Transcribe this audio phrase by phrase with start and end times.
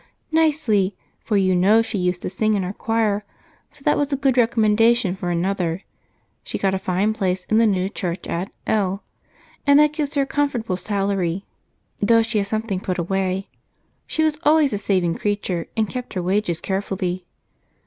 [0.31, 3.23] "Nicely, for you know she used to sing in our choir,
[3.69, 5.83] so that was a good recommendation for another.
[6.43, 9.03] She got a fine place in the new church at L,
[9.67, 11.45] and that gives her a comfortable salary,
[12.01, 13.47] though she has something put away.
[14.07, 17.27] She was always a saving creature and kept her wages carefully.